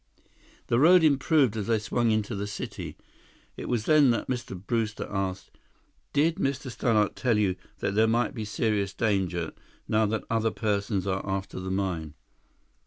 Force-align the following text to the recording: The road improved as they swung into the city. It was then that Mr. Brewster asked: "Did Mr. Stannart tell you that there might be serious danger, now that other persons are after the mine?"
The 0.65 0.79
road 0.79 1.03
improved 1.03 1.55
as 1.55 1.67
they 1.67 1.77
swung 1.77 2.09
into 2.09 2.35
the 2.35 2.47
city. 2.47 2.97
It 3.55 3.69
was 3.69 3.85
then 3.85 4.09
that 4.09 4.27
Mr. 4.27 4.59
Brewster 4.59 5.07
asked: 5.11 5.51
"Did 6.11 6.37
Mr. 6.37 6.71
Stannart 6.71 7.13
tell 7.13 7.37
you 7.37 7.55
that 7.81 7.93
there 7.93 8.07
might 8.07 8.33
be 8.33 8.43
serious 8.43 8.93
danger, 8.95 9.51
now 9.87 10.07
that 10.07 10.23
other 10.27 10.49
persons 10.49 11.05
are 11.05 11.23
after 11.23 11.59
the 11.59 11.69
mine?" 11.69 12.15